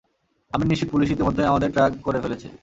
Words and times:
আমি 0.51 0.63
নিশ্চিত 0.65 0.87
পুলিশ 0.91 1.07
ইতিমধ্যেই 1.11 1.49
আমাদের 1.51 1.69
ট্র্যাক 1.73 1.91
করে 2.05 2.19
ফেলেছে। 2.23 2.47